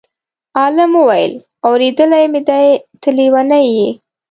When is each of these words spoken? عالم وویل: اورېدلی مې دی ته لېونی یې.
عالم 0.57 0.91
وویل: 0.99 1.33
اورېدلی 1.65 2.25
مې 2.31 2.41
دی 2.47 2.67
ته 3.01 3.09
لېونی 3.17 3.63
یې. 3.75 3.89